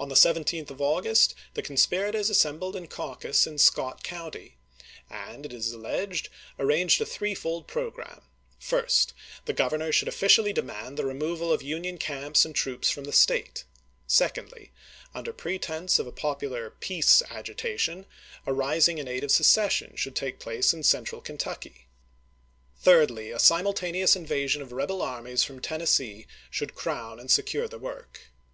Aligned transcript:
On 0.00 0.08
the 0.08 0.14
17th 0.14 0.70
of 0.70 0.80
August 0.80 1.34
the 1.52 1.60
conspirators 1.60 2.28
june!T862. 2.28 2.30
assembled 2.30 2.76
in 2.76 2.86
caucus 2.86 3.46
in 3.46 3.58
Scott 3.58 4.02
County, 4.02 4.56
and, 5.10 5.44
it 5.44 5.52
is 5.52 5.70
alleged, 5.74 6.30
arranged 6.58 6.98
a 7.02 7.04
threefold 7.04 7.66
programme; 7.68 8.22
first, 8.58 9.12
the 9.44 9.52
Grovernor 9.52 9.92
should 9.92 10.08
officially 10.08 10.54
demand 10.54 10.96
the 10.96 11.04
re 11.04 11.12
moval 11.12 11.52
of 11.52 11.60
Union 11.60 11.98
camps 11.98 12.46
and 12.46 12.54
troops 12.54 12.88
from 12.88 13.04
the 13.04 13.12
State; 13.12 13.64
secondly, 14.06 14.72
under 15.14 15.30
pretense 15.30 15.98
of 15.98 16.06
a 16.06 16.10
popular 16.10 16.70
"peace" 16.70 17.20
agitation, 17.28 18.06
a 18.46 18.52
rising 18.54 18.96
in 18.96 19.06
aid 19.06 19.22
of 19.24 19.30
secession 19.30 19.94
should 19.94 20.16
take 20.16 20.38
place 20.40 20.72
in 20.72 20.82
central 20.82 21.20
Kentucky; 21.20 21.86
thirdly, 22.80 23.30
a 23.30 23.38
simultaneous 23.38 24.14
JOHN 24.14 24.24
J. 24.24 24.28
CRITTENDEN. 24.28 24.46
KENTUCKY 24.46 24.52
241 24.62 24.62
invasion 24.62 24.62
of 24.62 24.72
rebel 24.72 25.02
armies 25.02 25.44
from 25.44 25.60
Tennessee 25.60 26.26
should 26.50 26.70
chap, 26.70 26.74
xil 26.76 26.82
crown 26.82 27.20
and 27.20 27.30
secure 27.30 27.68
the 27.68 27.78
work. 27.78 28.30